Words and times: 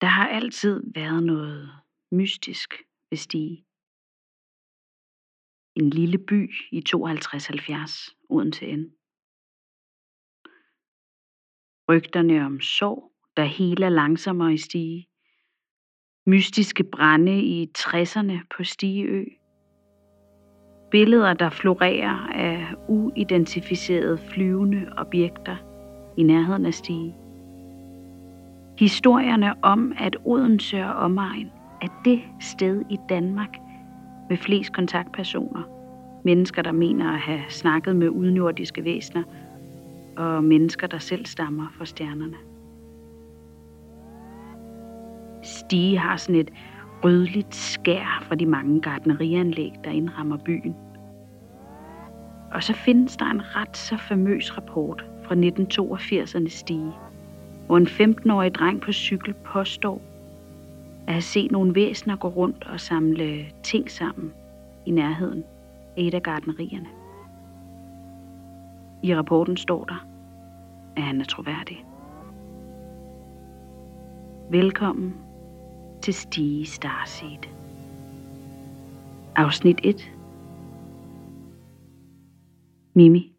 Der 0.00 0.06
har 0.06 0.28
altid 0.28 0.82
været 0.94 1.22
noget 1.22 1.70
mystisk 2.12 2.74
ved 3.10 3.18
Stige. 3.18 3.64
En 5.74 5.90
lille 5.90 6.18
by 6.18 6.54
i 6.72 6.82
5270 6.90 8.16
Odense 8.28 8.76
N. 8.76 8.84
Rygterne 11.88 12.46
om 12.46 12.60
sorg, 12.60 13.12
der 13.36 13.44
heler 13.44 13.88
langsommere 13.88 14.54
i 14.54 14.58
Stige. 14.58 15.08
Mystiske 16.26 16.84
brænde 16.84 17.42
i 17.42 17.72
60'erne 17.78 18.46
på 18.56 18.64
Stigeø. 18.64 19.24
Billeder, 20.90 21.34
der 21.34 21.50
florerer 21.50 22.16
af 22.34 22.74
uidentificerede 22.88 24.18
flyvende 24.18 24.92
objekter 24.96 25.56
i 26.18 26.22
nærheden 26.22 26.66
af 26.66 26.74
Stige. 26.74 27.27
Historierne 28.78 29.64
om, 29.64 29.92
at 29.98 30.16
Odense 30.24 30.84
og 30.84 30.94
omegn 30.94 31.50
er 31.82 31.86
det 32.04 32.20
sted 32.40 32.82
i 32.90 32.96
Danmark 33.08 33.56
med 34.28 34.36
flest 34.36 34.72
kontaktpersoner. 34.72 35.62
Mennesker, 36.24 36.62
der 36.62 36.72
mener 36.72 37.12
at 37.12 37.18
have 37.18 37.40
snakket 37.48 37.96
med 37.96 38.08
udnordiske 38.08 38.84
væsener, 38.84 39.22
og 40.16 40.44
mennesker, 40.44 40.86
der 40.86 40.98
selv 40.98 41.26
stammer 41.26 41.66
fra 41.78 41.84
stjernerne. 41.84 42.36
Stige 45.42 45.98
har 45.98 46.16
sådan 46.16 46.40
et 46.40 46.50
rødligt 47.04 47.54
skær 47.54 48.22
fra 48.22 48.34
de 48.34 48.46
mange 48.46 48.80
gardnerianlæg, 48.80 49.72
der 49.84 49.90
indrammer 49.90 50.36
byen. 50.36 50.76
Og 52.52 52.62
så 52.62 52.72
findes 52.72 53.16
der 53.16 53.26
en 53.26 53.56
ret 53.56 53.76
så 53.76 53.96
famøs 53.96 54.56
rapport 54.56 55.04
fra 55.24 55.34
1982'ernes 55.34 56.58
Stige, 56.58 56.92
hvor 57.68 57.76
en 57.76 57.86
15-årig 57.86 58.54
dreng 58.54 58.80
på 58.80 58.92
cykel 58.92 59.34
påstår 59.34 60.00
at 61.06 61.12
have 61.12 61.22
set 61.22 61.50
nogle 61.50 61.74
væsener 61.74 62.16
gå 62.16 62.28
rundt 62.28 62.66
og 62.72 62.80
samle 62.80 63.46
ting 63.62 63.90
sammen 63.90 64.32
i 64.86 64.90
nærheden 64.90 65.44
af 65.96 66.02
et 66.02 66.14
af 66.14 66.22
gardnerierne. 66.22 66.88
I 69.02 69.16
rapporten 69.16 69.56
står 69.56 69.84
der, 69.84 70.06
at 70.96 71.02
han 71.02 71.20
er 71.20 71.24
troværdig. 71.24 71.84
Velkommen 74.50 75.14
til 76.02 76.14
Stige 76.14 76.66
Starseed. 76.66 77.48
Afsnit 79.36 79.80
1. 79.84 80.12
Mimi. 82.94 83.37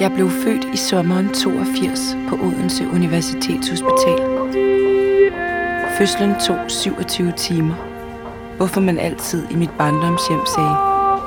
Jeg 0.00 0.12
blev 0.12 0.30
født 0.30 0.64
i 0.74 0.76
sommeren 0.76 1.28
82 1.28 2.16
på 2.28 2.34
Odense 2.36 2.88
Universitetshospital. 2.88 4.18
Fødslen 5.98 6.34
tog 6.46 6.58
27 6.68 7.32
timer, 7.36 7.74
hvorfor 8.56 8.80
man 8.80 8.98
altid 8.98 9.46
i 9.50 9.56
mit 9.56 9.70
barndomshjem 9.78 10.40
sagde 10.54 10.74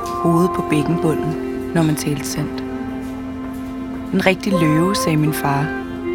hovedet 0.06 0.52
på 0.56 0.66
bækkenbunden, 0.70 1.34
når 1.74 1.84
man 1.84 1.96
talte 1.96 2.26
sandt. 2.26 2.64
En 4.14 4.26
rigtig 4.26 4.54
løve, 4.60 4.96
sagde 4.96 5.18
min 5.18 5.34
far, 5.34 5.64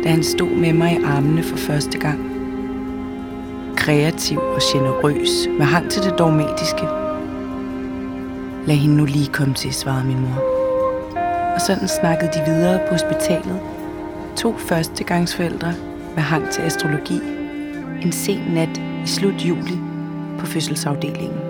da 0.05 0.09
han 0.09 0.23
stod 0.23 0.51
med 0.51 0.73
mig 0.73 0.93
i 0.93 1.03
armene 1.05 1.43
for 1.43 1.57
første 1.57 1.99
gang. 1.99 2.31
Kreativ 3.77 4.39
og 4.39 4.61
generøs 4.73 5.49
med 5.59 5.67
hang 5.67 5.91
til 5.91 6.03
det 6.03 6.19
dogmatiske. 6.19 6.89
Lad 8.67 8.77
hende 8.77 8.97
nu 8.97 9.05
lige 9.05 9.33
komme 9.33 9.55
til, 9.55 9.75
svarede 9.75 10.07
min 10.07 10.21
mor 10.21 10.58
og 11.59 11.63
sådan 11.63 11.89
snakkede 11.89 12.31
de 12.33 12.45
videre 12.47 12.79
på 12.87 12.93
hospitalet. 12.93 13.61
To 14.37 14.59
førstegangsforældre 14.59 15.75
med 16.15 16.23
hang 16.23 16.51
til 16.51 16.63
astrologi. 16.63 17.21
En 18.03 18.13
sen 18.13 18.39
nat 18.55 18.79
i 19.05 19.07
slut 19.07 19.45
juli 19.45 19.79
på 20.39 20.47
fødselsafdelingen. 20.47 21.48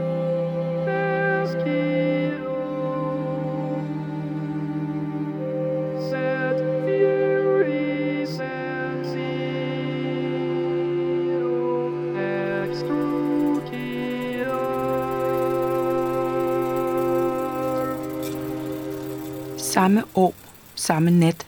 Samme 19.79 20.03
år, 20.15 20.35
samme 20.75 21.11
nat, 21.11 21.47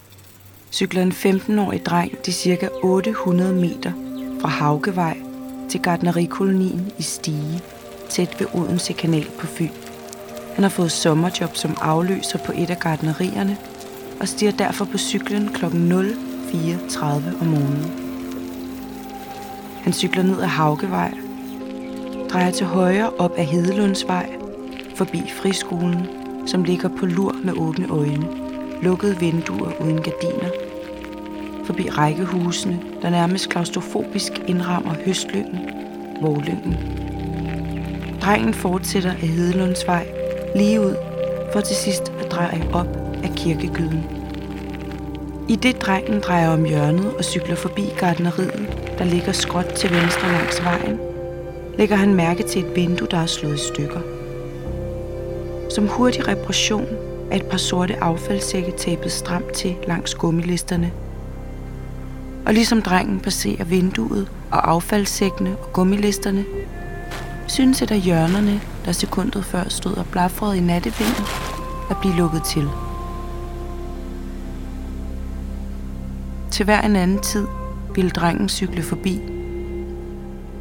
cykler 0.71 1.03
en 1.03 1.13
15-årig 1.13 1.87
dreng 1.87 2.27
de 2.27 2.33
cirka 2.33 2.69
800 2.83 3.55
meter 3.55 3.93
fra 4.41 4.49
Haugevej 4.49 5.17
til 5.71 5.83
gardnerikolonien 5.83 6.93
i 6.99 7.03
Stige, 7.03 7.61
tæt 8.11 8.37
ved 8.41 8.47
Odense 8.55 8.93
Kanal 8.93 9.27
på 9.39 9.47
Fyn. 9.47 9.71
Han 10.55 10.63
har 10.65 10.69
fået 10.69 10.93
sommerjob 10.93 11.57
som 11.57 11.77
afløser 11.81 12.39
på 12.39 12.53
et 12.57 12.71
af 12.71 12.79
gardnerierne 12.79 13.57
og 14.21 14.29
stiger 14.29 14.53
derfor 14.53 14.85
på 14.85 14.99
cyklen 14.99 15.49
kl. 15.49 15.65
04.30 15.65 15.71
om 17.41 17.47
morgenen. 17.47 17.93
Han 19.83 19.93
cykler 19.93 20.23
ned 20.23 20.41
ad 20.41 20.47
Haugevej, 20.47 21.15
drejer 22.33 22.51
til 22.51 22.67
højre 22.67 23.11
op 23.11 23.33
ad 23.37 23.45
Hedelundsvej, 23.45 24.31
forbi 24.97 25.23
friskolen 25.43 26.20
som 26.51 26.65
ligger 26.65 26.89
på 26.89 27.07
lur 27.07 27.37
med 27.45 27.53
åbne 27.57 27.89
øjne, 27.91 28.27
lukkede 28.83 29.19
vinduer 29.21 29.73
uden 29.81 30.03
gardiner, 30.03 30.51
forbi 31.65 31.89
rækkehusene, 31.89 32.81
der 33.03 33.11
nærmest 33.11 33.49
klaustrofobisk 33.49 34.33
indrammer 34.47 34.95
høstlyngen, 35.05 35.59
vorlyngen. 36.21 36.77
Drengen 38.21 38.55
fortsætter 38.55 39.11
af 39.11 39.29
Hedelundsvej 39.29 40.07
lige 40.55 40.81
ud, 40.81 40.97
for 41.53 41.61
til 41.61 41.77
sidst 41.77 42.13
at 42.21 42.33
dreje 42.33 42.69
op 42.73 42.97
af 43.25 43.31
kirkegyden. 43.37 44.05
I 45.49 45.57
det 45.57 45.81
drengen 45.81 46.21
drejer 46.21 46.49
om 46.49 46.65
hjørnet 46.65 47.17
og 47.19 47.25
cykler 47.25 47.57
forbi 47.57 47.85
gardneriet, 47.99 48.69
der 48.99 49.05
ligger 49.05 49.33
skråt 49.33 49.67
til 49.67 49.91
venstre 49.91 50.33
langs 50.33 50.65
vejen, 50.65 50.99
lægger 51.79 51.97
han 51.97 52.15
mærke 52.15 52.43
til 52.43 52.65
et 52.65 52.77
vindue, 52.77 53.09
der 53.11 53.19
er 53.19 53.27
slået 53.27 53.55
i 53.55 53.69
stykker. 53.69 54.20
Som 55.71 55.89
hurtig 55.89 56.29
reparation 56.29 56.87
er 57.31 57.37
et 57.37 57.47
par 57.47 57.59
sorte 57.59 58.03
affaldssække 58.03 58.71
tabet 58.71 59.13
stramt 59.13 59.53
til 59.53 59.77
langs 59.87 60.15
gummilisterne. 60.15 60.93
Og 62.47 62.55
ligesom 62.55 62.83
drengen 62.83 63.21
passerer 63.21 63.65
vinduet 63.65 64.29
og 64.51 64.71
affaldssækkene 64.71 65.57
og 65.63 65.73
gummilisterne, 65.73 66.45
synes 67.47 67.83
et 67.83 67.91
af 67.91 68.01
hjørnerne, 68.01 68.61
der 68.85 68.93
sekundet 68.93 69.45
før 69.45 69.69
stod 69.69 69.95
og 69.95 70.07
blafrede 70.07 70.57
i 70.57 70.61
nattevinden, 70.61 71.25
at 71.91 71.97
blive 72.01 72.15
lukket 72.15 72.43
til. 72.43 72.69
Til 76.51 76.65
hver 76.65 76.81
en 76.81 76.97
anden 76.97 77.21
tid 77.21 77.47
ville 77.95 78.11
drengen 78.11 78.49
cykle 78.49 78.83
forbi. 78.83 79.21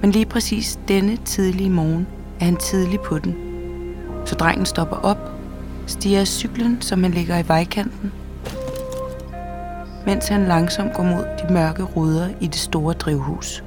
Men 0.01 0.11
lige 0.11 0.25
præcis 0.25 0.79
denne 0.87 1.17
tidlige 1.25 1.69
morgen 1.69 2.07
er 2.39 2.45
han 2.45 2.57
tidlig 2.57 2.99
på 2.99 3.19
den– 3.19 3.35
så 4.29 4.35
drengen 4.35 4.65
stopper 4.65 4.95
op, 4.95 5.17
stiger 5.87 6.25
cyklen, 6.25 6.81
som 6.81 7.03
han 7.03 7.11
ligger 7.11 7.37
i 7.37 7.47
vejkanten, 7.47 8.13
mens 10.05 10.27
han 10.27 10.45
langsomt 10.45 10.93
går 10.93 11.03
mod 11.03 11.25
de 11.41 11.53
mørke 11.53 11.83
ruder 11.83 12.29
i 12.41 12.47
det 12.47 12.55
store 12.55 12.93
drivhus. 12.93 13.63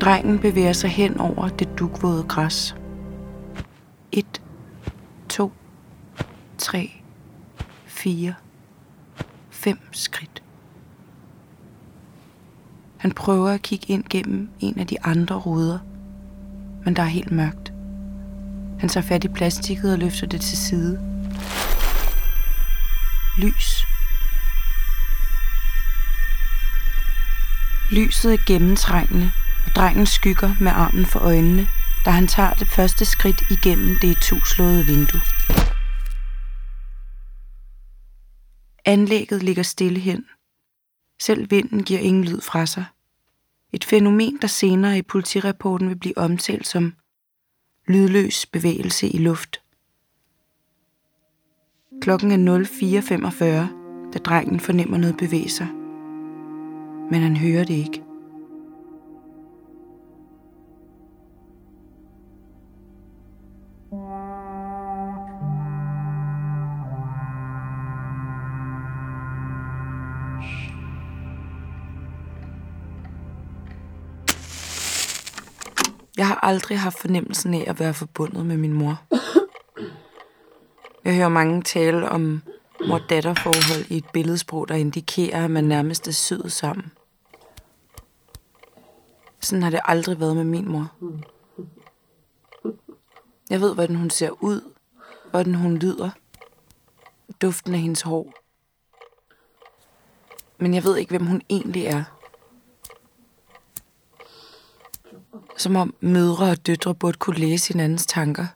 Drengen 0.00 0.38
bevæger 0.38 0.72
sig 0.72 0.90
hen 0.90 1.20
over 1.20 1.48
det 1.48 1.68
dugvåde 1.78 2.22
græs. 2.22 2.76
Et, 4.12 4.42
to, 5.28 5.52
tre, 6.58 6.90
fire, 7.86 8.34
fem 9.50 9.78
skridt. 9.92 10.42
Han 12.96 13.12
prøver 13.12 13.48
at 13.48 13.62
kigge 13.62 13.92
ind 13.92 14.04
gennem 14.10 14.48
en 14.60 14.78
af 14.78 14.86
de 14.86 15.04
andre 15.04 15.36
ruder– 15.36 15.78
men 16.84 16.96
der 16.96 17.02
er 17.02 17.06
helt 17.06 17.30
mørkt. 17.30 17.72
Han 18.80 18.88
tager 18.88 19.06
fat 19.06 19.24
i 19.24 19.28
plastikket 19.28 19.92
og 19.92 19.98
løfter 19.98 20.26
det 20.26 20.40
til 20.40 20.58
side. 20.58 21.00
Lys. 23.38 23.86
Lyset 27.92 28.32
er 28.34 28.38
gennemtrængende, 28.46 29.32
og 29.66 29.70
drengen 29.76 30.06
skygger 30.06 30.54
med 30.60 30.72
armen 30.72 31.06
for 31.06 31.20
øjnene, 31.20 31.68
da 32.04 32.10
han 32.10 32.26
tager 32.26 32.52
det 32.52 32.68
første 32.68 33.04
skridt 33.04 33.42
igennem 33.50 33.96
det 34.02 34.16
tuslåede 34.22 34.86
vindue. 34.86 35.20
Anlægget 38.84 39.42
ligger 39.42 39.62
stille 39.62 40.00
hen. 40.00 40.24
Selv 41.22 41.50
vinden 41.50 41.82
giver 41.82 42.00
ingen 42.00 42.24
lyd 42.24 42.40
fra 42.40 42.66
sig. 42.66 42.84
Et 43.74 43.84
fænomen, 43.84 44.38
der 44.42 44.48
senere 44.48 44.98
i 44.98 45.02
politirapporten 45.02 45.88
vil 45.88 45.98
blive 45.98 46.18
omtalt 46.18 46.66
som 46.66 46.94
lydløs 47.88 48.46
bevægelse 48.46 49.08
i 49.08 49.18
luft. 49.18 49.62
Klokken 52.00 52.48
er 52.48 52.64
04.45, 52.64 54.12
da 54.12 54.18
drengen 54.18 54.60
fornemmer 54.60 54.98
noget 54.98 55.16
bevæge 55.16 55.48
sig. 55.48 55.68
Men 57.10 57.22
han 57.22 57.36
hører 57.36 57.64
det 57.64 57.74
ikke. 57.74 58.03
Aldrig 76.44 76.80
haft 76.80 76.98
fornemmelsen 76.98 77.54
af 77.54 77.64
at 77.66 77.80
være 77.80 77.94
forbundet 77.94 78.46
med 78.46 78.56
min 78.56 78.72
mor. 78.72 79.02
Jeg 81.04 81.16
hører 81.16 81.28
mange 81.28 81.62
tale 81.62 82.08
om 82.08 82.42
mor-datter-forhold 82.88 83.90
i 83.90 83.96
et 83.96 84.04
billedsprog, 84.12 84.68
der 84.68 84.74
indikerer, 84.74 85.44
at 85.44 85.50
man 85.50 85.64
nærmest 85.64 86.08
er 86.08 86.12
syet 86.12 86.52
sammen. 86.52 86.92
Sådan 89.40 89.62
har 89.62 89.70
det 89.70 89.80
aldrig 89.84 90.20
været 90.20 90.36
med 90.36 90.44
min 90.44 90.68
mor. 90.68 90.92
Jeg 93.50 93.60
ved, 93.60 93.74
hvordan 93.74 93.96
hun 93.96 94.10
ser 94.10 94.30
ud, 94.42 94.60
hvordan 95.30 95.54
hun 95.54 95.76
lyder, 95.76 96.10
duften 97.42 97.74
af 97.74 97.80
hendes 97.80 98.02
hår. 98.02 98.32
Men 100.58 100.74
jeg 100.74 100.84
ved 100.84 100.96
ikke, 100.96 101.10
hvem 101.10 101.26
hun 101.26 101.42
egentlig 101.50 101.84
er. 101.84 102.04
Som 105.56 105.76
om 105.76 105.94
mødre 106.00 106.50
og 106.50 106.66
døtre 106.66 106.94
burde 106.94 107.18
kunne 107.18 107.38
læse 107.38 107.72
hinandens 107.72 108.06
tanker. 108.06 108.46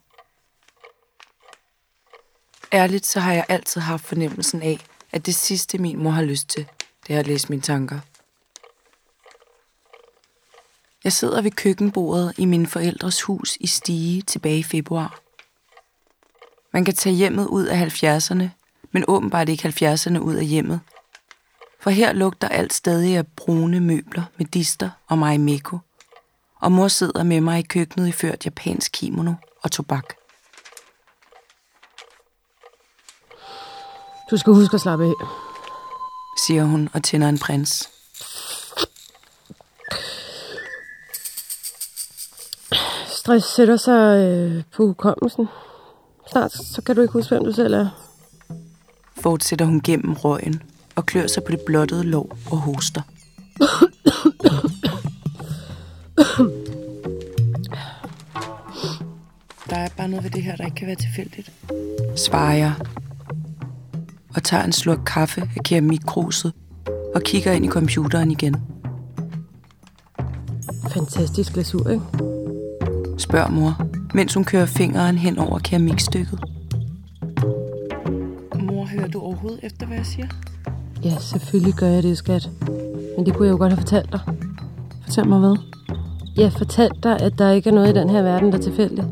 Ærligt, 2.73 3.07
så 3.07 3.21
har 3.21 3.33
jeg 3.33 3.45
altid 3.49 3.81
haft 3.81 4.05
fornemmelsen 4.05 4.63
af, 4.63 4.79
at 5.13 5.27
det 5.27 5.35
sidste, 5.35 5.79
min 5.79 6.03
mor 6.03 6.11
har 6.11 6.23
lyst 6.23 6.49
til, 6.49 6.67
det 7.07 7.15
er 7.15 7.21
at 7.21 7.27
læse 7.27 7.49
mine 7.49 7.63
tanker. 7.63 8.01
Jeg 11.05 11.13
sidder 11.13 11.43
ved 11.43 11.51
køkkenbordet 11.51 12.35
i 12.39 12.45
min 12.45 12.67
forældres 12.67 13.23
hus 13.23 13.57
i 13.61 13.67
Stige 13.67 14.23
tilbage 14.23 14.59
i 14.59 14.63
februar. 14.63 15.21
Man 16.73 16.85
kan 16.85 16.95
tage 16.95 17.15
hjemmet 17.15 17.47
ud 17.47 17.67
af 17.67 18.03
70'erne, 18.03 18.45
men 18.93 19.05
åbenbart 19.09 19.49
ikke 19.49 19.69
70'erne 19.69 20.19
ud 20.19 20.35
af 20.35 20.47
hjemmet. 20.47 20.81
For 21.81 21.91
her 21.91 22.13
lugter 22.13 22.49
alt 22.49 22.73
stadig 22.73 23.17
af 23.17 23.27
brune 23.27 23.81
møbler 23.81 24.25
med 24.37 24.47
dister 24.47 24.91
og 25.07 25.19
marimeko. 25.19 25.79
Og 26.61 26.73
mor 26.73 26.89
sidder 26.89 27.23
med 27.23 27.41
mig 27.41 27.59
i 27.59 27.63
køkkenet 27.63 28.09
i 28.09 28.13
ført 28.13 28.45
japansk 28.45 28.93
kimono 28.93 29.35
og 29.63 29.73
tobak. 29.73 30.15
Du 34.31 34.37
skal 34.37 34.53
huske 34.53 34.75
at 34.75 34.81
slappe 34.81 35.05
af. 35.05 35.13
siger 36.47 36.65
hun 36.65 36.89
og 36.93 37.03
tænder 37.03 37.29
en 37.29 37.39
prins. 37.39 37.91
Stress 43.07 43.47
sætter 43.55 43.77
sig 43.77 44.19
øh, 44.25 44.63
på 44.73 44.87
hukommelsen. 44.87 45.49
Snart 46.31 46.53
så 46.53 46.83
kan 46.83 46.97
du 46.97 47.03
ikke 47.03 47.13
huske, 47.13 47.29
hvem 47.35 47.45
du 47.45 47.53
selv 47.53 47.75
er. 47.75 47.89
Fortsætter 49.21 49.65
hun 49.67 49.81
gennem 49.81 50.13
røgen 50.13 50.63
og 50.97 51.07
klør 51.07 51.27
sig 51.27 51.45
på 51.45 51.53
det 51.53 51.61
blottede 51.67 52.05
lår 52.05 52.37
og 52.51 52.59
hoster. 52.59 53.03
Der 59.71 59.77
er 59.77 59.89
bare 59.97 60.09
noget 60.09 60.25
ved 60.25 60.31
det 60.31 60.43
her, 60.43 60.57
der 60.57 60.65
ikke 60.65 60.75
kan 60.75 60.87
være 60.87 60.97
tilfældigt. 60.97 61.53
Svarer 62.17 62.55
jeg. 62.55 62.73
Og 64.35 64.43
tager 64.43 64.65
en 64.65 64.73
slurk 64.73 64.99
kaffe 65.07 65.41
af 65.57 65.65
keramikkruset 65.65 66.53
og 67.15 67.23
kigger 67.23 67.53
ind 67.53 67.65
i 67.65 67.69
computeren 67.69 68.31
igen. 68.31 68.57
Fantastisk 70.91 71.53
glasur, 71.53 71.89
ikke? 71.89 72.05
Spørger 73.19 73.51
mor, 73.51 73.87
mens 74.15 74.35
hun 74.35 74.45
kører 74.45 74.67
fingeren 74.67 75.19
hen 75.19 75.39
over 75.39 75.59
keramikstykket. 75.59 76.41
Mor, 78.63 78.85
hører 78.85 79.09
du 79.09 79.21
overhovedet 79.21 79.61
efter, 79.63 79.87
hvad 79.87 79.97
jeg 79.97 80.07
siger? 80.07 80.27
Ja, 81.05 81.19
selvfølgelig 81.19 81.75
gør 81.75 81.87
jeg 81.87 82.03
det, 82.03 82.19
skat. 82.19 82.51
Men 83.17 83.27
det 83.27 83.35
kunne 83.35 83.47
jeg 83.47 83.53
jo 83.53 83.59
godt 83.59 83.73
have 83.73 83.81
fortalt 83.81 84.13
dig. 84.13 84.21
Fortæl 85.03 85.29
mig 85.29 85.39
hvad? 85.39 85.78
Jeg 86.39 86.53
fortalte 86.53 87.01
dig, 87.03 87.21
at 87.21 87.39
der 87.39 87.53
ikke 87.53 87.71
er 87.71 87.75
noget 87.75 87.97
i 87.97 87.99
den 88.01 88.11
her 88.11 88.23
verden, 88.23 88.53
der 88.53 88.59
er 88.59 88.63
tilfældigt. 88.63 89.07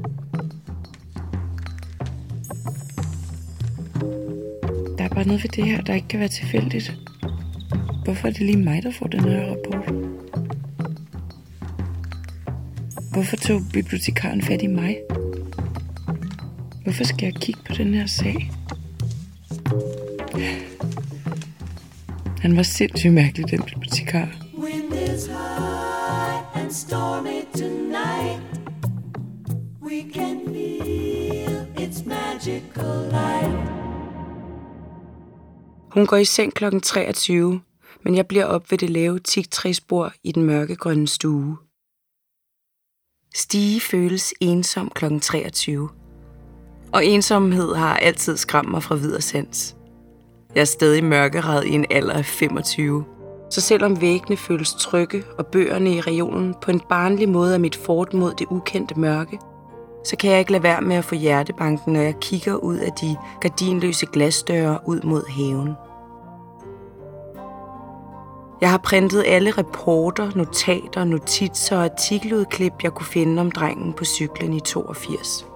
Der 4.98 5.04
er 5.04 5.08
bare 5.08 5.26
noget 5.26 5.42
ved 5.42 5.50
det 5.50 5.64
her, 5.64 5.80
der 5.82 5.94
ikke 5.94 6.08
kan 6.08 6.20
være 6.20 6.28
tilfældigt. 6.28 6.98
Hvorfor 8.04 8.28
er 8.28 8.32
det 8.32 8.40
lige 8.40 8.56
mig, 8.56 8.82
der 8.82 8.90
får 8.90 9.06
den 9.06 9.20
her 9.20 9.50
rapport? 9.50 9.94
Hvorfor 13.12 13.36
tog 13.36 13.60
bibliotekaren 13.72 14.42
fat 14.42 14.62
i 14.62 14.66
mig? 14.66 14.98
Hvorfor 16.82 17.04
skal 17.04 17.26
jeg 17.26 17.34
kigge 17.34 17.60
på 17.66 17.72
den 17.72 17.94
her 17.94 18.06
sag? 18.06 18.50
Han 22.40 22.56
var 22.56 22.62
sindssygt 22.62 23.12
mærkelig, 23.12 23.50
den 23.50 23.62
bibliotekar 23.62 24.45
stormy 26.86 27.42
tonight. 27.54 28.40
We 29.82 30.12
can 30.12 30.46
feel 30.46 31.66
its 31.84 32.04
magical 32.04 33.08
light. 33.10 33.56
Hun 35.90 36.06
går 36.06 36.16
i 36.16 36.24
seng 36.24 36.54
kl. 36.54 36.64
23, 36.82 37.60
men 38.04 38.14
jeg 38.14 38.26
bliver 38.26 38.44
op 38.44 38.70
ved 38.70 38.78
det 38.78 38.90
lave 38.90 39.18
tigtræsbord 39.18 40.12
i 40.24 40.32
den 40.32 40.42
mørkegrønne 40.42 41.08
stue. 41.08 41.56
Stige 43.34 43.80
føles 43.80 44.34
ensom 44.40 44.90
kl. 44.90 45.18
23. 45.20 45.88
Og 46.92 47.04
ensomhed 47.04 47.74
har 47.74 47.96
altid 47.96 48.36
skræmt 48.36 48.70
mig 48.70 48.82
fra 48.82 48.94
videre 48.94 49.20
sans. 49.20 49.76
Jeg 50.54 50.60
er 50.60 50.64
stadig 50.64 51.04
mørkeret 51.04 51.66
i 51.66 51.70
en 51.70 51.86
alder 51.90 52.14
af 52.14 52.24
25. 52.24 53.15
Så 53.50 53.60
selvom 53.60 54.00
væggene 54.00 54.36
føles 54.36 54.74
trygge 54.74 55.24
og 55.38 55.46
bøgerne 55.46 55.94
i 55.94 56.00
regionen 56.00 56.54
på 56.62 56.70
en 56.70 56.80
barnlig 56.80 57.28
måde 57.28 57.54
er 57.54 57.58
mit 57.58 57.76
fort 57.76 58.14
mod 58.14 58.34
det 58.34 58.46
ukendte 58.50 59.00
mørke, 59.00 59.38
så 60.04 60.16
kan 60.16 60.30
jeg 60.30 60.38
ikke 60.38 60.52
lade 60.52 60.62
være 60.62 60.80
med 60.80 60.96
at 60.96 61.04
få 61.04 61.14
hjertebanken, 61.14 61.92
når 61.92 62.00
jeg 62.00 62.14
kigger 62.20 62.54
ud 62.54 62.76
af 62.76 62.92
de 62.92 63.16
gardinløse 63.40 64.06
glasdøre 64.06 64.78
ud 64.86 65.00
mod 65.00 65.22
haven. 65.28 65.74
Jeg 68.60 68.70
har 68.70 68.78
printet 68.78 69.24
alle 69.26 69.50
reporter, 69.50 70.30
notater, 70.34 71.04
notitser 71.04 71.76
og 71.76 71.84
artikeludklip, 71.84 72.72
jeg 72.82 72.92
kunne 72.92 73.06
finde 73.06 73.40
om 73.40 73.50
drengen 73.50 73.92
på 73.92 74.04
cyklen 74.04 74.52
i 74.52 74.60
82. 74.60 75.46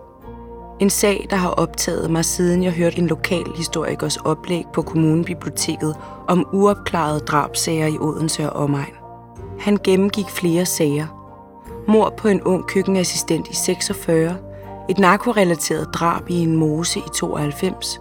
En 0.81 0.91
sag, 0.91 1.27
der 1.31 1.37
har 1.37 1.51
optaget 1.51 2.11
mig, 2.11 2.25
siden 2.25 2.63
jeg 2.63 2.73
hørte 2.73 2.99
en 2.99 3.07
lokal 3.07 3.47
historikers 3.57 4.17
oplæg 4.17 4.65
på 4.73 4.83
kommunebiblioteket 4.83 5.97
om 6.29 6.47
uopklarede 6.53 7.21
drabsager 7.21 7.87
i 7.87 7.99
Odense 7.99 8.51
og 8.51 8.63
omegn. 8.63 8.95
Han 9.59 9.79
gennemgik 9.85 10.29
flere 10.29 10.67
sager. 10.67 11.07
Mor 11.89 12.15
på 12.17 12.29
en 12.29 12.43
ung 12.43 12.67
køkkenassistent 12.67 13.49
i 13.49 13.55
46, 13.55 14.37
et 14.89 14.99
narkorelateret 14.99 15.89
drab 15.95 16.31
i 16.31 16.35
en 16.35 16.57
mose 16.57 16.99
i 16.99 17.09
92, 17.15 18.01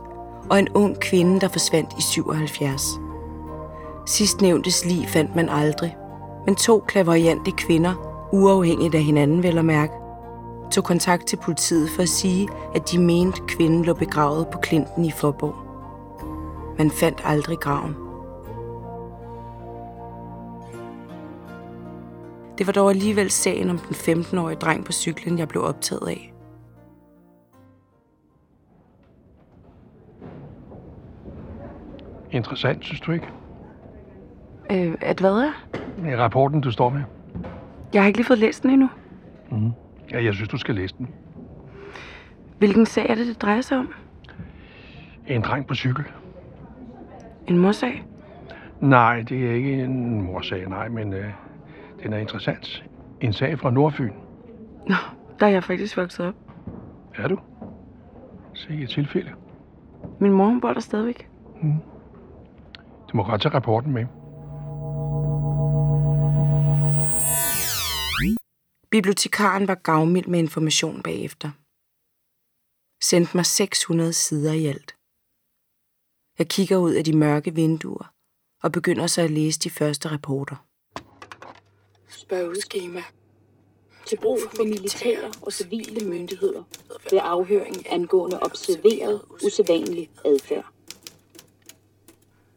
og 0.49 0.59
en 0.59 0.67
ung 0.73 0.99
kvinde, 0.99 1.39
der 1.39 1.47
forsvandt 1.47 1.89
i 1.97 2.01
77. 2.01 2.99
Sidst 4.05 4.41
nævntes 4.41 4.85
lige 4.85 5.07
fandt 5.07 5.35
man 5.35 5.49
aldrig, 5.49 5.97
men 6.45 6.55
to 6.55 6.83
klaveriante 6.87 7.51
kvinder, 7.51 7.93
uafhængigt 8.33 8.95
af 8.95 9.03
hinanden 9.03 9.43
vel 9.43 9.57
at 9.57 9.65
mærke, 9.65 9.93
tog 10.71 10.83
kontakt 10.83 11.25
til 11.27 11.37
politiet 11.37 11.89
for 11.89 12.01
at 12.01 12.09
sige, 12.09 12.49
at 12.75 12.91
de 12.91 12.99
mente, 12.99 13.41
kvinden 13.47 13.85
lå 13.85 13.93
begravet 13.93 14.47
på 14.47 14.57
klinten 14.57 15.05
i 15.05 15.11
Forborg. 15.11 15.55
Man 16.77 16.91
fandt 16.91 17.21
aldrig 17.25 17.57
graven. 17.57 17.95
Det 22.57 22.67
var 22.67 22.73
dog 22.73 22.89
alligevel 22.89 23.31
sagen 23.31 23.69
om 23.69 23.77
den 23.77 23.95
15-årige 23.95 24.57
dreng 24.57 24.85
på 24.85 24.91
cyklen, 24.91 25.39
jeg 25.39 25.47
blev 25.47 25.63
optaget 25.63 26.07
af. 26.07 26.33
Interessant, 32.31 32.85
synes 32.85 33.01
du 33.01 33.11
ikke? 33.11 33.27
Øh, 34.71 34.95
at 35.01 35.19
hvad 35.19 35.31
er? 35.31 35.51
I 36.09 36.15
rapporten, 36.15 36.61
du 36.61 36.71
står 36.71 36.89
med. 36.89 37.01
Jeg 37.93 38.01
har 38.01 38.07
ikke 38.07 38.19
lige 38.19 38.27
fået 38.27 38.39
læst 38.39 38.63
den 38.63 38.71
endnu. 38.71 38.89
Mm. 39.51 39.71
Ja, 40.11 40.23
jeg 40.23 40.33
synes, 40.33 40.49
du 40.49 40.57
skal 40.57 40.75
læse 40.75 40.95
den. 40.97 41.07
Hvilken 42.57 42.85
sag 42.85 43.09
er 43.09 43.15
det, 43.15 43.27
det 43.27 43.41
drejer 43.41 43.61
sig 43.61 43.77
om? 43.77 43.93
En 45.27 45.41
dreng 45.41 45.67
på 45.67 45.75
cykel. 45.75 46.05
En 47.47 47.57
morsag? 47.57 48.03
Nej, 48.81 49.21
det 49.21 49.49
er 49.49 49.53
ikke 49.53 49.83
en 49.83 50.21
morsag, 50.21 50.69
nej, 50.69 50.89
men 50.89 51.13
øh, 51.13 51.25
den 52.03 52.13
er 52.13 52.17
interessant. 52.17 52.85
En 53.21 53.33
sag 53.33 53.59
fra 53.59 53.71
Nordfyn. 53.71 54.11
Nå, 54.87 54.95
der 55.39 55.45
er 55.45 55.49
jeg 55.49 55.63
faktisk 55.63 55.97
vokset 55.97 56.25
op. 56.25 56.35
Er 57.15 57.27
du? 57.27 57.39
Se 58.53 58.73
et 58.73 58.89
tilfælde. 58.89 59.29
Min 60.19 60.31
mor, 60.31 60.45
hun 60.45 60.61
bor 60.61 60.73
der 60.73 60.79
stadigvæk. 60.79 61.29
Du 63.11 63.17
må 63.17 63.23
godt 63.23 63.41
tage 63.41 63.53
rapporten 63.53 63.93
med. 63.93 64.05
Bibliotekaren 68.91 69.67
var 69.67 69.75
gavmild 69.75 70.27
med 70.27 70.39
information 70.39 71.03
bagefter. 71.03 71.51
Sendte 73.03 73.37
mig 73.37 73.45
600 73.45 74.13
sider 74.13 74.53
i 74.53 74.65
alt. 74.65 74.95
Jeg 76.39 76.47
kigger 76.47 76.77
ud 76.77 76.93
af 76.93 77.03
de 77.03 77.17
mørke 77.17 77.55
vinduer 77.55 78.13
og 78.63 78.71
begynder 78.71 79.07
så 79.07 79.21
at 79.21 79.31
læse 79.31 79.59
de 79.59 79.69
første 79.69 80.09
rapporter. 80.09 80.55
Spørgeskema. 82.09 83.03
Til 84.05 84.19
brug 84.21 84.39
for 84.55 84.63
militære 84.63 85.31
og 85.41 85.53
civile 85.53 86.09
myndigheder 86.09 86.63
ved 87.11 87.19
afhøring 87.23 87.91
angående 87.91 88.39
observeret 88.43 89.21
usædvanlig 89.45 90.09
adfærd. 90.25 90.65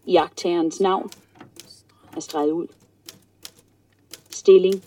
Jagttagerens 0.07 0.81
navn 0.81 1.11
er 2.17 2.21
streget 2.21 2.51
ud. 2.51 2.67
Stilling. 4.31 4.85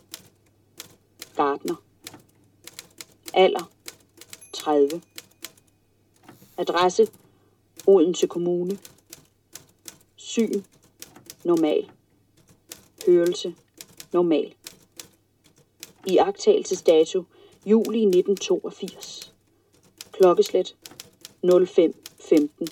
Gardner. 1.36 1.76
Alder. 3.34 3.72
30. 4.54 5.02
Adresse. 6.58 7.08
Odense 7.88 8.28
Kommune. 8.28 8.80
Syn. 10.16 10.66
Normal. 11.44 11.92
Hørelse. 13.08 13.56
Normal. 14.14 14.54
I 16.08 16.18
agtagelsesdato 16.18 17.24
juli 17.66 18.04
1982. 18.04 19.34
Klokkeslæt 20.12 20.76
05.15. 21.46 22.66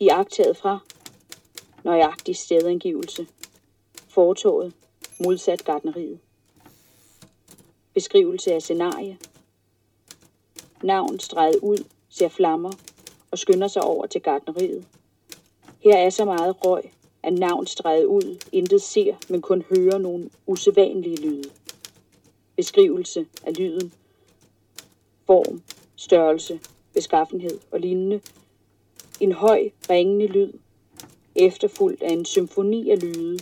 I 0.00 0.08
agtaget 0.08 0.56
fra 0.56 0.78
nøjagtig 1.84 2.36
stedangivelse. 2.36 3.26
Fortoget 4.08 4.74
modsat 5.20 5.64
gardneriet. 5.64 6.18
Beskrivelse 7.94 8.52
af 8.54 8.62
scenarie. 8.62 9.18
Navn 10.82 11.20
streget 11.20 11.56
ud, 11.62 11.84
ser 12.08 12.28
flammer 12.28 12.72
og 13.30 13.38
skynder 13.38 13.68
sig 13.68 13.82
over 13.82 14.06
til 14.06 14.20
gardneriet. 14.20 14.86
Her 15.80 15.96
er 15.96 16.10
så 16.10 16.24
meget 16.24 16.64
røg, 16.64 16.82
at 17.22 17.32
navn 17.32 17.66
streget 17.66 18.04
ud, 18.04 18.44
intet 18.52 18.82
ser, 18.82 19.14
men 19.28 19.42
kun 19.42 19.64
hører 19.76 19.98
nogle 19.98 20.30
usædvanlige 20.46 21.16
lyde. 21.16 21.50
Beskrivelse 22.56 23.26
af 23.46 23.58
lyden, 23.58 23.92
form, 25.26 25.62
størrelse, 25.96 26.60
beskaffenhed 26.94 27.58
og 27.70 27.80
lignende. 27.80 28.20
En 29.20 29.32
høj, 29.32 29.70
ringende 29.90 30.26
lyd, 30.26 30.52
efterfulgt 31.34 32.02
af 32.02 32.12
en 32.12 32.24
symfoni 32.24 32.90
af 32.90 33.02
lyde, 33.02 33.38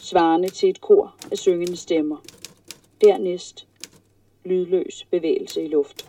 svarende 0.00 0.48
til 0.48 0.68
et 0.68 0.80
kor 0.80 1.16
af 1.30 1.38
syngende 1.38 1.76
stemmer. 1.76 2.16
Dernæst 3.00 3.67
lydløs 4.48 5.06
bevægelse 5.10 5.64
i 5.64 5.68
luft. 5.68 6.08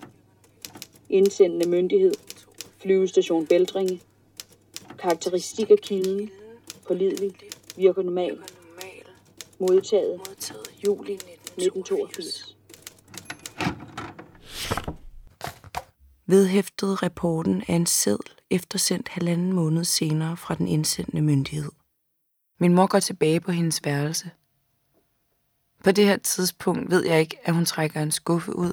Indsendende 1.10 1.69
myndighed, 1.69 2.13
flyvestation 2.77 3.48
Bældringe, 3.48 4.01
karakteristik 5.00 5.72
af 5.72 5.77
kilden, 5.77 6.29
pålidelig, 6.88 7.31
virker 7.77 8.01
normal, 8.01 8.38
modtaget, 9.60 10.22
juli 10.86 11.13
1982. 11.13 12.55
Vedhæftede 16.27 16.96
rapporten 16.96 17.63
er 17.67 17.75
en 17.75 17.86
seddel 17.86 18.31
eftersendt 18.50 19.10
halvanden 19.10 19.53
måned 19.53 19.84
senere 19.84 20.38
fra 20.38 20.55
den 20.55 20.67
indsendende 20.67 21.22
myndighed. 21.22 21.72
Min 22.60 22.74
mor 22.74 22.88
går 22.88 23.00
tilbage 23.00 23.39
på 23.39 23.51
hendes 23.51 23.86
værelse. 23.86 24.31
På 25.83 25.91
det 25.91 26.05
her 26.05 26.17
tidspunkt 26.17 26.91
ved 26.91 27.05
jeg 27.05 27.19
ikke, 27.19 27.38
at 27.43 27.53
hun 27.53 27.65
trækker 27.65 28.01
en 28.01 28.12
skuffe 28.12 28.55
ud, 28.55 28.71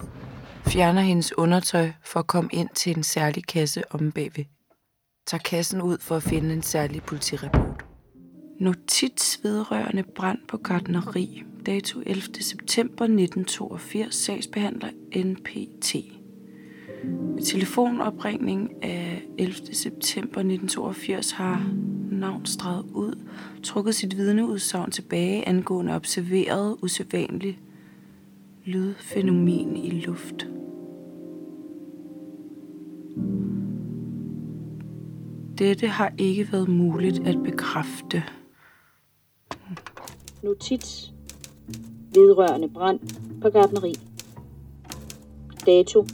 fjerner 0.67 1.03
hendes 1.03 1.39
undertøj 1.39 1.91
for 2.05 2.21
at 2.21 2.27
komme 2.27 2.51
ind 2.53 2.69
til 2.75 2.97
en 2.97 3.03
særlig 3.03 3.47
kasse 3.47 3.83
om 3.93 4.13
bagved. 4.13 4.45
Tager 5.27 5.43
kassen 5.43 5.83
ud 5.83 5.99
for 5.99 6.17
at 6.17 6.23
finde 6.23 6.55
en 6.55 6.63
særlig 6.63 7.03
politirapport. 7.03 7.85
Notits 8.61 9.41
vedrørende 9.43 10.03
brand 10.03 10.39
på 10.49 10.57
gardneri. 10.57 11.43
Dato 11.67 12.01
11. 12.07 12.23
september 12.41 13.05
1982. 13.05 14.15
Sagsbehandler 14.15 14.91
NPT. 15.25 16.16
Telefonopringning 17.45 18.85
af 18.85 19.23
11. 19.39 19.55
september 19.75 20.39
1982 20.39 21.31
har 21.31 21.73
navn 22.11 22.47
streget 22.47 22.85
ud, 22.95 23.19
trukket 23.63 23.95
sit 23.95 24.17
vidneudsagn 24.17 24.91
tilbage 24.91 25.49
angående 25.49 25.95
observeret 25.95 26.77
usædvanlig 26.83 27.59
lydfænomen 28.65 29.77
i 29.77 29.91
luft. 29.91 30.47
Dette 35.59 35.87
har 35.87 36.13
ikke 36.19 36.53
været 36.53 36.69
muligt 36.69 37.27
at 37.27 37.43
bekræfte. 37.45 38.23
Notits 40.43 41.13
vedrørende 42.15 42.69
brand 42.69 43.01
på 43.43 43.51
gardneri. 43.51 43.95
Dato 45.67 46.07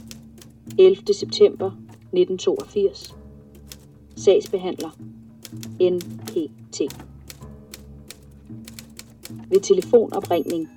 11. 0.79 1.13
september 1.13 1.71
1982. 2.11 3.15
Sagsbehandler 4.15 4.89
NPT. 5.79 6.81
Ved 9.49 9.61
telefonopringning 9.61 10.69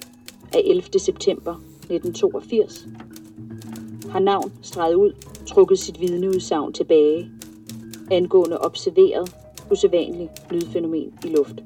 af 0.53 0.63
11. 0.65 0.99
september 0.99 1.55
1982 1.55 2.87
har 4.11 4.19
navn 4.19 4.53
streget 4.63 4.95
ud, 4.95 5.13
trukket 5.47 5.79
sit 5.79 6.01
vidneudsagn 6.01 6.73
tilbage 6.73 7.31
angående 8.11 8.59
observeret 8.59 9.37
usædvanligt 9.71 10.31
lydfænomen 10.51 11.13
i 11.25 11.29
luft. 11.29 11.65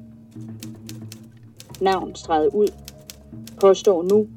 Navn 1.81 2.15
streget 2.15 2.49
ud 2.53 2.67
påstår 3.61 4.03
nu, 4.03 4.27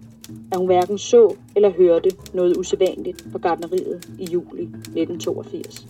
at 0.53 0.59
hun 0.59 0.67
hverken 0.67 0.99
så 0.99 1.35
eller 1.57 1.71
hørte 1.71 2.11
noget 2.33 2.57
usædvanligt 2.57 3.27
på 3.33 3.39
gardneriet 3.39 4.11
i 4.19 4.25
juli 4.25 4.63
1982. 4.63 5.87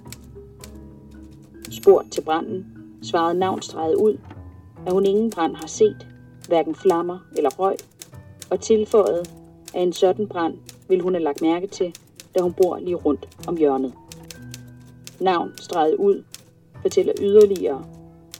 Spurgt 1.71 2.13
til 2.13 2.21
branden, 2.21 2.67
svarede 3.03 3.39
navnstreget 3.39 3.95
ud, 3.95 4.19
at 4.87 4.93
hun 4.93 5.07
ingen 5.07 5.31
brand 5.31 5.57
har 5.57 5.67
set, 5.67 6.07
hverken 6.49 6.75
flammer 6.75 7.19
eller 7.37 7.51
røg, 7.51 7.77
og 8.51 8.61
tilføjede, 8.61 9.25
at 9.75 9.83
en 9.83 9.93
sådan 9.93 10.29
brand 10.29 10.55
vil 10.89 11.01
hun 11.01 11.15
have 11.15 11.25
lagt 11.25 11.43
mærke 11.43 11.67
til, 11.67 11.97
da 12.35 12.41
hun 12.41 12.53
bor 12.53 12.79
lige 12.79 12.95
rundt 12.95 13.29
om 13.47 13.57
hjørnet. 13.57 13.93
Navn 15.21 15.53
streget 15.57 15.95
ud 15.95 16.23
fortæller 16.83 17.13
yderligere, 17.21 17.85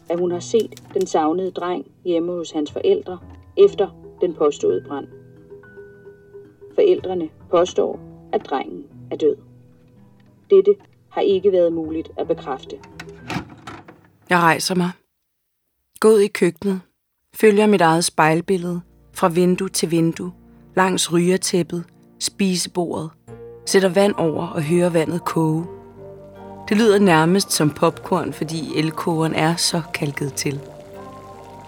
at 0.09 0.19
hun 0.19 0.31
har 0.31 0.41
set 0.41 0.83
den 0.95 1.07
savnede 1.07 1.51
dreng 1.51 1.87
hjemme 2.05 2.33
hos 2.33 2.51
hans 2.51 2.73
forældre 2.73 3.19
efter 3.57 3.89
den 4.21 4.35
påståede 4.35 4.85
brand. 4.89 5.07
Forældrene 6.75 7.29
påstår, 7.51 8.01
at 8.33 8.47
drengen 8.47 8.85
er 9.11 9.17
død. 9.17 9.37
Dette 10.51 10.75
har 11.09 11.21
ikke 11.21 11.53
været 11.53 11.73
muligt 11.73 12.11
at 12.17 12.29
bekræfte. 12.29 12.77
Jeg 14.31 14.39
rejser 14.39 14.75
mig. 14.75 14.91
Gå 16.01 16.09
ud 16.09 16.21
i 16.21 16.29
køkkenet. 16.29 16.81
Følger 17.37 17.67
mit 17.67 17.81
eget 17.81 18.05
spejlbillede. 18.05 18.81
Fra 19.13 19.29
vindue 19.29 19.69
til 19.69 19.91
vindue. 19.91 20.33
Langs 20.77 21.13
rygertæppet. 21.13 21.85
Spisebordet. 22.19 23.11
Sætter 23.67 23.89
vand 23.89 24.15
over 24.19 24.47
og 24.47 24.63
hører 24.63 24.91
vandet 24.91 25.25
koge. 25.25 25.67
Det 26.69 26.77
lyder 26.77 26.99
nærmest 26.99 27.53
som 27.53 27.71
popcorn, 27.71 28.33
fordi 28.33 28.79
elkogeren 28.79 29.35
er 29.35 29.57
så 29.57 29.83
kalket 29.95 30.35
til. 30.35 30.61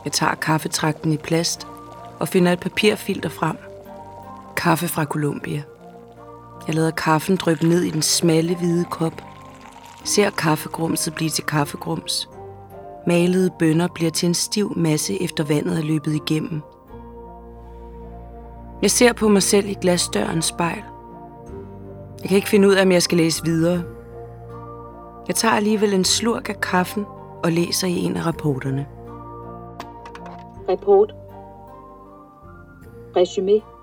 Jeg 0.04 0.12
tager 0.12 0.34
kaffetrakten 0.34 1.12
i 1.12 1.16
plast 1.16 1.66
og 2.20 2.28
finder 2.28 2.52
et 2.52 2.60
papirfilter 2.60 3.28
frem. 3.28 3.56
Kaffe 4.56 4.88
fra 4.88 5.04
Colombia. 5.04 5.62
Jeg 6.66 6.74
lader 6.74 6.90
kaffen 6.90 7.36
dryppe 7.36 7.68
ned 7.68 7.82
i 7.82 7.90
den 7.90 8.02
smalle 8.02 8.56
hvide 8.56 8.84
kop. 8.84 9.22
Ser 10.04 10.30
kaffegrumset 10.30 11.14
blive 11.14 11.30
til 11.30 11.44
kaffegrums. 11.44 12.28
Malede 13.06 13.50
bønner 13.58 13.88
bliver 13.94 14.10
til 14.10 14.26
en 14.26 14.34
stiv 14.34 14.72
masse 14.76 15.22
efter 15.22 15.44
vandet 15.44 15.78
er 15.78 15.82
løbet 15.82 16.14
igennem. 16.14 16.62
Jeg 18.82 18.90
ser 18.90 19.12
på 19.12 19.28
mig 19.28 19.42
selv 19.42 19.68
i 19.68 19.74
glasdørens 19.80 20.44
spejl. 20.44 20.82
Jeg 22.22 22.28
kan 22.28 22.36
ikke 22.36 22.48
finde 22.48 22.68
ud 22.68 22.74
af, 22.74 22.82
om 22.82 22.92
jeg 22.92 23.02
skal 23.02 23.18
læse 23.18 23.44
videre. 23.44 23.82
Jeg 25.28 25.34
tager 25.34 25.54
alligevel 25.54 25.94
en 25.94 26.04
slurk 26.04 26.48
af 26.48 26.60
kaffen 26.60 27.04
og 27.44 27.52
læser 27.52 27.86
i 27.86 27.96
en 27.96 28.16
af 28.16 28.26
rapporterne. 28.26 28.86
Rapport. 30.68 31.14
Resumé. 33.16 33.75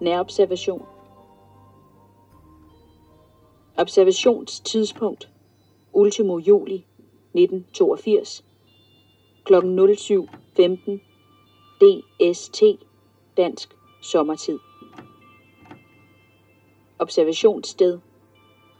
Nærobservation. 0.00 0.86
Observationstidspunkt. 3.76 5.28
Ultimo 5.92 6.38
juli 6.38 6.86
1982. 7.34 8.44
Kl. 9.44 9.54
07.15. 9.54 10.98
DST. 11.80 12.62
Dansk 13.36 13.76
sommertid. 14.02 14.58
Observationssted 16.98 18.00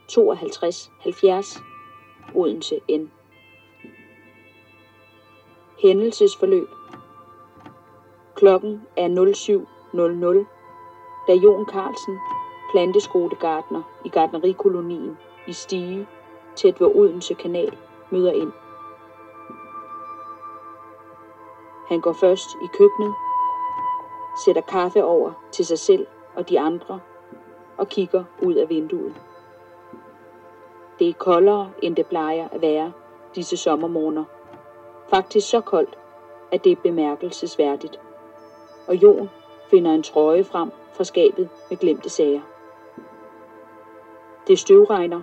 5270 0.09 1.59
Odense 2.35 2.81
N. 2.91 3.11
Hændelsesforløb 5.83 6.69
Klokken 8.35 8.83
er 8.97 9.09
07.00, 9.09 10.58
da 11.29 11.33
Jon 11.35 11.67
Carlsen, 11.67 12.19
planteskolegartner 12.71 13.83
i 14.05 14.09
gartnerikolonien 14.09 15.19
i 15.47 15.53
Stige, 15.53 16.09
tæt 16.57 16.81
ved 16.81 16.87
Odense 16.95 17.35
Kanal, 17.35 17.77
møder 18.11 18.33
ind. 18.33 18.53
Han 21.89 22.01
går 22.01 22.13
først 22.13 22.49
i 22.63 22.67
køkkenet, 22.67 23.15
sætter 24.45 24.63
kaffe 24.63 25.05
over 25.05 25.33
til 25.53 25.67
sig 25.67 25.79
selv 25.79 26.07
og 26.35 26.49
de 26.49 26.61
andre 26.61 27.01
og 27.77 27.89
kigger 27.89 28.25
ud 28.43 28.55
af 28.55 28.69
vinduet. 28.69 29.15
Det 30.99 31.09
er 31.09 31.13
koldere, 31.13 31.71
end 31.83 31.97
det 31.97 32.07
plejer 32.07 32.49
at 32.53 32.63
være 32.63 32.93
disse 33.35 33.57
sommermorgener. 33.57 34.25
Faktisk 35.11 35.51
så 35.51 35.61
koldt, 35.61 35.99
at 36.53 36.65
det 36.65 36.73
er 36.73 36.77
bemærkelsesværdigt. 36.83 38.01
Og 38.87 38.97
Jon 38.97 39.31
finder 39.71 39.91
en 39.91 40.03
trøje 40.03 40.45
frem 40.45 40.71
fra 40.93 41.05
skabet 41.05 41.49
med 41.71 41.79
glemte 41.79 42.11
sager. 42.11 42.41
Det 44.49 44.59
støvregner, 44.59 45.23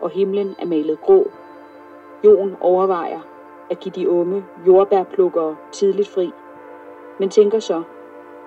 og 0.00 0.10
himlen 0.10 0.56
er 0.58 0.66
malet 0.66 1.00
grå. 1.00 1.30
Jon 2.24 2.56
overvejer 2.60 3.20
at 3.70 3.80
give 3.80 3.92
de 3.92 4.10
unge 4.10 4.44
jordbærplukkere 4.66 5.56
tidligt 5.72 6.08
fri, 6.08 6.32
men 7.18 7.30
tænker 7.30 7.58
så, 7.58 7.82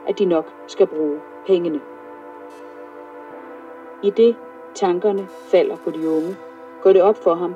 at 0.08 0.20
de 0.20 0.26
nok 0.26 0.54
skal 0.68 0.88
bruge 0.88 1.20
pengene. 1.48 1.82
I 4.04 4.10
det 4.10 4.36
tankerne 4.74 5.28
falder 5.28 5.76
på 5.76 5.92
de 5.92 6.10
unge, 6.10 6.36
går 6.82 6.94
det 6.94 7.02
op 7.02 7.16
for 7.16 7.34
ham, 7.34 7.56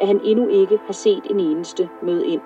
at 0.00 0.06
han 0.06 0.20
endnu 0.24 0.48
ikke 0.48 0.80
har 0.86 0.92
set 0.92 1.22
en 1.30 1.40
eneste 1.40 1.90
møde 2.02 2.26
ind. 2.26 2.40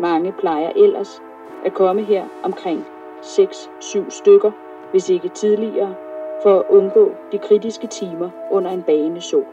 Mange 0.00 0.32
plejer 0.32 0.72
ellers 0.76 1.22
at 1.64 1.74
komme 1.74 2.02
her 2.02 2.28
omkring 2.42 2.86
6-7 3.22 4.10
stykker, 4.10 4.50
hvis 4.90 5.08
ikke 5.10 5.28
tidligere, 5.28 5.94
for 6.42 6.58
at 6.58 6.64
undgå 6.70 7.10
de 7.32 7.38
kritiske 7.38 7.86
timer 7.86 8.30
under 8.50 8.70
en 8.70 8.82
bane 8.82 9.20
så. 9.20 9.44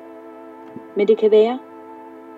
Men 0.95 1.07
det 1.07 1.17
kan 1.17 1.31
være, 1.31 1.59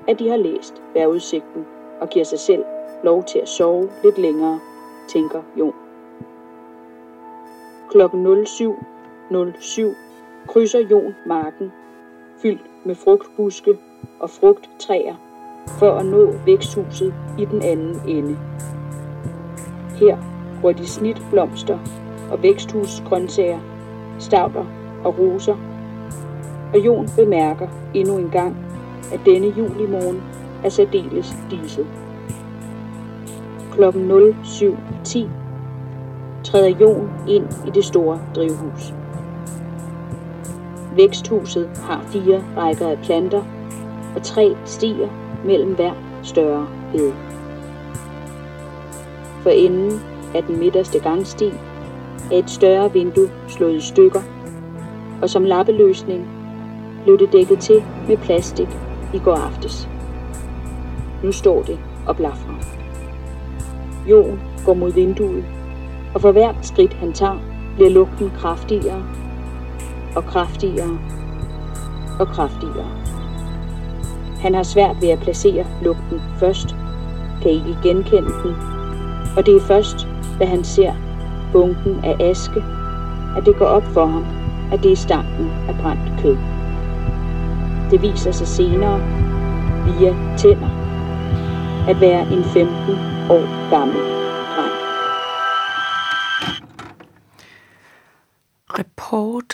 at 0.07 0.19
de 0.19 0.29
har 0.29 0.37
læst 0.37 0.81
vejrudsigten 0.93 1.65
og 2.01 2.09
giver 2.09 2.25
sig 2.25 2.39
selv 2.39 2.65
lov 3.03 3.23
til 3.23 3.39
at 3.39 3.49
sove 3.49 3.89
lidt 4.03 4.17
længere, 4.17 4.59
tænker 5.07 5.41
Jon. 5.59 5.73
Klokken 7.89 8.45
07.07 8.45 9.95
krydser 10.47 10.79
Jon 10.79 11.15
marken, 11.25 11.71
fyldt 12.41 12.85
med 12.85 12.95
frugtbuske 12.95 13.77
og 14.19 14.29
frugttræer, 14.29 15.15
for 15.79 15.91
at 15.91 16.05
nå 16.05 16.31
væksthuset 16.45 17.13
i 17.39 17.45
den 17.45 17.61
anden 17.61 18.01
ende. 18.07 18.37
Her 19.99 20.36
hvor 20.59 20.71
de 20.71 20.87
snit 20.87 21.21
blomster 21.31 21.79
og 22.31 22.43
væksthusgrøntsager, 22.43 23.59
stavter 24.19 24.65
og 25.03 25.19
roser, 25.19 25.55
og 26.73 26.79
Jon 26.79 27.09
bemærker 27.15 27.67
endnu 27.93 28.17
en 28.17 28.29
gang, 28.29 28.57
at 29.13 29.19
denne 29.25 29.47
julimorgen 29.47 30.23
er 30.63 30.69
særdeles 30.69 31.35
diset. 31.51 31.87
Klokken 33.71 34.11
07.10 34.11 35.19
træder 36.43 36.77
Jon 36.81 37.09
ind 37.27 37.45
i 37.67 37.69
det 37.69 37.85
store 37.85 38.19
drivhus. 38.35 38.93
Væksthuset 40.95 41.69
har 41.83 42.03
fire 42.07 42.43
rækker 42.57 42.87
af 42.87 42.97
planter 43.03 43.43
og 44.15 44.23
tre 44.23 44.55
stier 44.65 45.09
mellem 45.45 45.75
hver 45.75 45.93
større 46.23 46.67
bed. 46.91 47.11
For 49.43 49.49
enden 49.49 50.01
af 50.37 50.43
den 50.43 50.59
midterste 50.59 50.99
gangsti 50.99 51.53
af 52.31 52.37
et 52.37 52.49
større 52.49 52.93
vindue 52.93 53.29
slået 53.47 53.75
i 53.75 53.81
stykker, 53.81 54.21
og 55.21 55.29
som 55.29 55.43
lappeløsning 55.43 56.27
blev 57.03 57.19
det 57.19 57.33
dækket 57.33 57.59
til 57.59 57.83
med 58.07 58.17
plastik 58.17 58.67
i 59.13 59.19
går 59.19 59.35
aftes. 59.35 59.89
Nu 61.23 61.31
står 61.31 61.61
det 61.61 61.79
og 62.07 62.15
blaffer. 62.15 62.53
Jon 64.09 64.39
går 64.65 64.73
mod 64.73 64.91
vinduet, 64.91 65.45
og 66.15 66.21
for 66.21 66.31
hvert 66.31 66.55
skridt 66.61 66.93
han 66.93 67.13
tager, 67.13 67.39
bliver 67.75 67.89
lugten 67.89 68.31
kraftigere 68.37 69.03
og 70.15 70.23
kraftigere 70.23 70.99
og 72.19 72.27
kraftigere. 72.27 72.91
Han 74.41 74.53
har 74.53 74.63
svært 74.63 75.01
ved 75.01 75.09
at 75.09 75.19
placere 75.19 75.65
lugten 75.81 76.21
først, 76.39 76.75
kan 77.41 77.51
ikke 77.51 77.77
genkende 77.83 78.31
den, 78.43 78.55
og 79.37 79.45
det 79.45 79.55
er 79.55 79.61
først, 79.61 80.07
da 80.39 80.45
han 80.45 80.63
ser 80.63 80.93
bunken 81.51 82.05
af 82.05 82.15
aske, 82.19 82.63
at 83.37 83.45
det 83.45 83.55
går 83.55 83.65
op 83.65 83.83
for 83.83 84.05
ham, 84.05 84.25
at 84.71 84.83
det 84.83 84.91
er 84.91 84.95
stanken 84.95 85.49
af 85.69 85.75
brændt 85.81 86.21
kød. 86.21 86.37
Det 87.91 88.01
viser 88.01 88.31
sig 88.31 88.47
senere, 88.47 88.99
via 89.85 90.37
tænder, 90.37 90.69
at 91.89 92.01
være 92.01 92.21
en 92.21 92.43
15 92.43 92.67
år 93.29 93.69
gammel 93.69 93.97
dreng. 94.55 94.73
Rapport, 98.79 99.53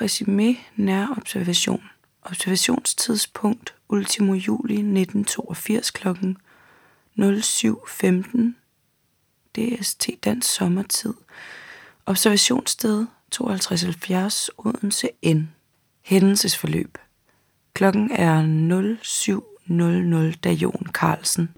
resume, 0.00 0.56
nær 0.76 1.06
observation. 1.16 1.82
Observationstidspunkt 2.24 3.74
ultimo 3.88 4.34
juli 4.34 4.74
1982 4.74 5.90
kl. 5.90 6.08
07.15 7.18 8.61
DST 9.56 10.10
Dansk 10.24 10.54
Sommertid. 10.54 11.14
Observationssted 12.06 13.06
5270 13.32 14.50
Odense 14.58 15.08
N. 15.26 15.54
Hændelsesforløb. 16.02 16.98
Klokken 17.74 18.10
er 18.10 18.42
07.00, 20.32 20.38
da 20.44 20.50
Jon 20.50 20.86
Carlsen. 20.92 21.54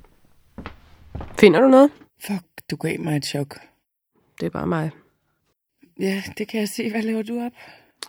Finder 1.38 1.60
du 1.60 1.68
noget? 1.68 1.90
Fuck, 2.26 2.44
du 2.70 2.76
gav 2.76 3.00
mig 3.00 3.16
et 3.16 3.24
chok. 3.24 3.58
Det 4.40 4.46
er 4.46 4.50
bare 4.50 4.66
mig. 4.66 4.90
Ja, 6.00 6.22
det 6.38 6.48
kan 6.48 6.60
jeg 6.60 6.68
se. 6.68 6.90
Hvad 6.90 7.02
laver 7.02 7.22
du 7.22 7.40
op? 7.44 7.52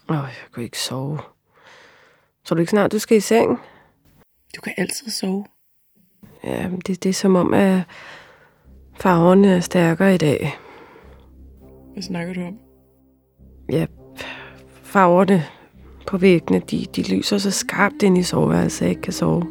Åh, 0.10 0.16
jeg 0.16 0.34
kan 0.54 0.64
ikke 0.64 0.80
sove. 0.80 1.20
Så 2.46 2.56
du 2.56 2.60
ikke 2.60 2.70
snart, 2.70 2.92
du 2.92 3.00
skal 3.00 3.18
i 3.18 3.20
seng? 3.20 3.60
Du 4.56 4.62
kan 4.62 4.74
altid 4.78 5.10
sove. 5.10 5.46
Ja, 6.44 6.70
det, 6.88 7.04
det 7.04 7.10
er 7.10 7.14
som 7.14 7.36
om, 7.36 7.54
at 7.54 7.82
farverne 9.00 9.48
er 9.48 9.60
stærkere 9.60 10.16
i 10.16 10.18
dag. 10.18 10.56
Hvad 11.94 12.04
snakker 12.04 12.34
du 12.34 12.42
om? 12.42 12.58
Ja, 13.72 13.86
farverne 14.84 15.44
på 16.08 16.18
væggene, 16.18 16.60
de, 16.60 16.86
de 16.96 17.16
lyser 17.16 17.38
så 17.38 17.52
skarpt 17.52 18.04
ind 18.04 18.18
i 18.18 18.24
soveværelset, 18.24 18.82
jeg 18.82 18.90
ikke 18.90 19.02
kan 19.02 19.14
sove. 19.14 19.44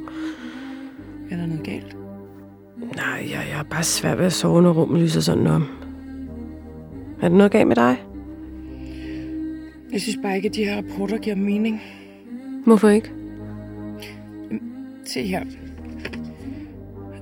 Er 1.30 1.36
der 1.36 1.46
noget 1.46 1.62
galt? 1.64 1.96
Nej, 2.96 3.28
jeg, 3.30 3.46
jeg 3.50 3.58
er 3.58 3.62
bare 3.62 3.82
svært 3.82 4.18
ved 4.18 4.26
at 4.26 4.32
sove, 4.32 4.62
når 4.62 4.72
rummet 4.72 5.02
lyser 5.02 5.20
sådan 5.20 5.46
om. 5.46 5.66
Er 7.22 7.28
der 7.28 7.36
noget 7.36 7.52
galt 7.52 7.68
med 7.68 7.76
dig? 7.76 8.02
Jeg 9.92 10.00
synes 10.00 10.18
bare 10.22 10.36
ikke, 10.36 10.48
at 10.48 10.54
de 10.54 10.64
her 10.64 10.76
rapporter 10.76 11.18
giver 11.18 11.36
mening. 11.36 11.80
Hvorfor 12.66 12.88
ikke? 12.88 13.10
Se 15.04 15.22
her. 15.22 15.44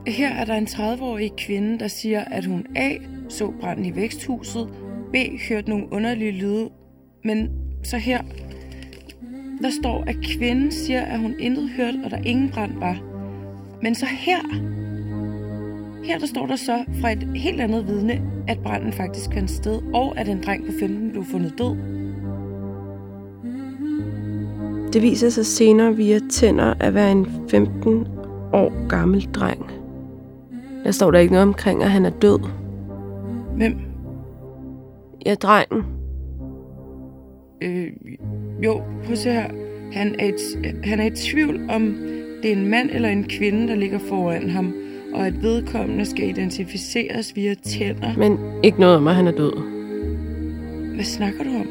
Her 0.07 0.29
er 0.29 0.45
der 0.45 0.55
en 0.55 0.67
30-årig 0.67 1.33
kvinde, 1.37 1.79
der 1.79 1.89
siger, 1.89 2.25
at 2.25 2.45
hun 2.45 2.67
A. 2.77 2.91
så 3.29 3.53
branden 3.61 3.85
i 3.85 3.97
væksthuset, 3.97 4.69
B. 5.13 5.17
hørte 5.49 5.71
nogle 5.71 5.93
underlige 5.93 6.33
lyde, 6.33 6.71
men 7.25 7.51
så 7.83 7.97
her, 7.97 8.23
der 9.63 9.71
står, 9.81 10.05
at 10.07 10.17
kvinden 10.23 10.73
siger, 10.73 11.03
at 11.03 11.19
hun 11.19 11.35
intet 11.39 11.71
hørte, 11.71 12.01
og 12.05 12.11
der 12.11 12.17
ingen 12.17 12.51
brand 12.51 12.79
var. 12.79 12.99
Men 13.83 13.95
så 13.95 14.07
her, 14.07 14.39
her 16.05 16.19
der 16.19 16.27
står 16.27 16.47
der 16.47 16.57
så 16.57 16.85
fra 17.01 17.13
et 17.13 17.29
helt 17.35 17.61
andet 17.61 17.87
vidne, 17.87 18.23
at 18.49 18.59
branden 18.59 18.93
faktisk 18.93 19.33
fandt 19.35 19.51
sted, 19.51 19.81
og 19.95 20.19
at 20.19 20.29
en 20.29 20.43
dreng 20.43 20.67
på 20.67 20.73
15 20.81 21.11
blev 21.11 21.25
fundet 21.25 21.59
død. 21.59 21.77
Det 24.93 25.03
viser 25.03 25.31
sig 25.31 25.47
senere 25.47 25.97
via 25.97 26.19
tænder 26.31 26.75
at 26.81 26.95
være 26.95 27.13
en 27.13 27.27
15 27.51 28.07
år 28.53 28.89
gammel 28.89 29.23
dreng. 29.23 29.82
Der 30.85 30.91
står 30.91 31.11
der 31.11 31.19
ikke 31.19 31.33
noget 31.33 31.49
omkring, 31.49 31.83
at 31.83 31.91
han 31.91 32.05
er 32.05 32.11
død. 32.11 32.39
Hvem? 33.57 33.77
Ja, 35.27 35.35
drengen. 35.35 35.85
Øh, 37.63 37.87
jo, 38.65 38.83
prøv 39.05 39.13
at 39.13 39.19
se 39.19 39.33
her. 39.33 39.51
Han 39.93 40.17
er, 40.19 40.27
et, 40.27 40.75
han 40.85 41.01
er 41.01 41.07
i 41.07 41.11
tvivl 41.11 41.71
om, 41.71 41.97
det 42.43 42.53
er 42.53 42.57
en 42.57 42.67
mand 42.67 42.91
eller 42.91 43.09
en 43.09 43.25
kvinde, 43.25 43.69
der 43.69 43.75
ligger 43.75 43.99
foran 43.99 44.51
ham, 44.51 44.75
og 45.15 45.27
at 45.27 45.43
vedkommende 45.43 46.07
skal 46.07 46.29
identificeres 46.29 47.37
via 47.37 47.55
tænder. 47.55 48.17
Men 48.17 48.39
ikke 48.63 48.81
noget 48.81 48.97
om, 48.97 49.09
at 49.09 49.15
han 49.15 49.27
er 49.27 49.33
død. 49.33 49.53
Hvad 50.95 51.05
snakker 51.05 51.45
du 51.45 51.51
om? 51.51 51.67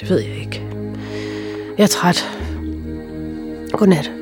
Det 0.00 0.10
ved 0.10 0.20
jeg 0.20 0.36
ikke. 0.36 0.62
Jeg 1.78 1.84
er 1.84 1.88
træt. 1.88 2.24
Godnat. 3.72 4.17